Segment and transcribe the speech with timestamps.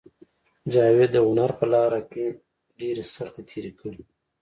[0.71, 2.25] جاوید د هنر په لاره کې
[2.79, 4.01] ډېرې سختۍ تېرې کړې